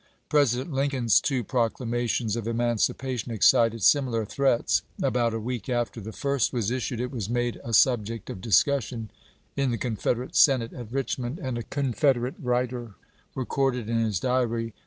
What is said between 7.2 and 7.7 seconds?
made